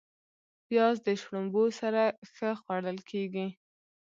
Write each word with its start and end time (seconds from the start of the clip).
پیاز 0.67 0.95
د 1.07 1.09
شړومبو 1.21 1.63
سره 1.79 2.03
ښه 2.33 2.49
خوړل 2.61 2.97
کېږي 3.09 3.47